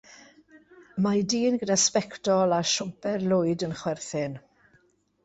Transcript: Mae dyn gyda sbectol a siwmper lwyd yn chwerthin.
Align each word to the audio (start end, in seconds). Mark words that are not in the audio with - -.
Mae 1.07 1.19
dyn 1.33 1.57
gyda 1.63 1.77
sbectol 1.83 2.55
a 2.61 2.63
siwmper 2.71 3.27
lwyd 3.35 3.67
yn 3.69 3.77
chwerthin. 3.83 4.39